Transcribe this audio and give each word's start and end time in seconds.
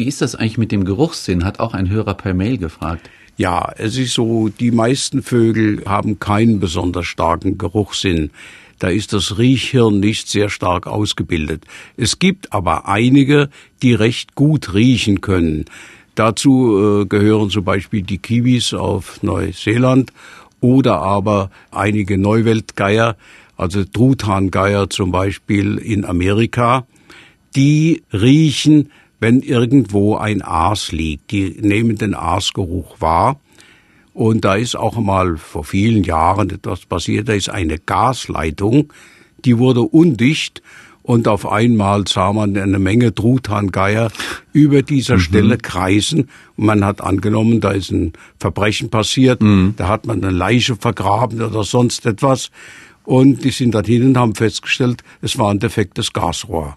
wie 0.00 0.08
ist 0.08 0.22
das 0.22 0.34
eigentlich 0.34 0.56
mit 0.56 0.72
dem 0.72 0.84
Geruchssinn? 0.84 1.44
Hat 1.44 1.60
auch 1.60 1.74
ein 1.74 1.90
Hörer 1.90 2.14
per 2.14 2.32
Mail 2.32 2.56
gefragt. 2.56 3.10
Ja, 3.36 3.70
es 3.76 3.98
ist 3.98 4.14
so, 4.14 4.48
die 4.48 4.70
meisten 4.70 5.22
Vögel 5.22 5.82
haben 5.84 6.18
keinen 6.18 6.58
besonders 6.58 7.04
starken 7.04 7.58
Geruchssinn. 7.58 8.30
Da 8.78 8.88
ist 8.88 9.12
das 9.12 9.36
Riechhirn 9.36 10.00
nicht 10.00 10.26
sehr 10.26 10.48
stark 10.48 10.86
ausgebildet. 10.86 11.66
Es 11.98 12.18
gibt 12.18 12.54
aber 12.54 12.88
einige, 12.88 13.50
die 13.82 13.92
recht 13.92 14.34
gut 14.36 14.72
riechen 14.72 15.20
können. 15.20 15.66
Dazu 16.14 17.02
äh, 17.02 17.04
gehören 17.04 17.50
zum 17.50 17.64
Beispiel 17.64 18.00
die 18.00 18.16
Kiwis 18.16 18.72
auf 18.72 19.22
Neuseeland 19.22 20.14
oder 20.62 21.02
aber 21.02 21.50
einige 21.70 22.16
Neuweltgeier, 22.16 23.18
also 23.54 23.84
Truthahngeier 23.84 24.88
zum 24.88 25.12
Beispiel 25.12 25.76
in 25.76 26.06
Amerika. 26.06 26.86
Die 27.54 28.02
riechen, 28.14 28.90
wenn 29.20 29.40
irgendwo 29.40 30.16
ein 30.16 30.42
Aas 30.42 30.92
liegt. 30.92 31.30
Die 31.30 31.56
nehmen 31.60 31.96
den 31.96 32.14
Aasgeruch 32.14 33.00
wahr 33.00 33.38
und 34.12 34.44
da 34.44 34.56
ist 34.56 34.76
auch 34.76 34.98
mal 34.98 35.36
vor 35.36 35.64
vielen 35.64 36.02
Jahren 36.02 36.50
etwas 36.50 36.86
passiert. 36.86 37.28
Da 37.28 37.34
ist 37.34 37.48
eine 37.48 37.78
Gasleitung, 37.78 38.92
die 39.44 39.58
wurde 39.58 39.82
undicht 39.82 40.62
und 41.02 41.28
auf 41.28 41.50
einmal 41.50 42.06
sah 42.06 42.32
man 42.32 42.56
eine 42.56 42.78
Menge 42.78 43.14
Truthahngeier 43.14 44.10
über 44.52 44.82
dieser 44.82 45.16
mhm. 45.16 45.20
Stelle 45.20 45.58
kreisen. 45.58 46.28
Und 46.56 46.66
man 46.66 46.84
hat 46.84 47.00
angenommen, 47.00 47.60
da 47.60 47.70
ist 47.70 47.90
ein 47.90 48.12
Verbrechen 48.38 48.90
passiert, 48.90 49.42
mhm. 49.42 49.74
da 49.76 49.88
hat 49.88 50.06
man 50.06 50.22
eine 50.22 50.32
Leiche 50.32 50.76
vergraben 50.76 51.40
oder 51.40 51.64
sonst 51.64 52.04
etwas. 52.06 52.50
Und 53.04 53.44
die 53.44 53.50
sind 53.50 53.74
dann 53.74 53.84
hin 53.84 54.08
und 54.08 54.18
haben 54.18 54.34
festgestellt, 54.34 55.02
es 55.22 55.38
war 55.38 55.50
ein 55.50 55.58
defektes 55.58 56.12
Gasrohr. 56.12 56.76